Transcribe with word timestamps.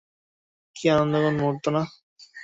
কী 0.75 0.85
আনন্দঘন 0.93 1.33
মুহূর্ত 1.35 1.65
না? 1.75 1.81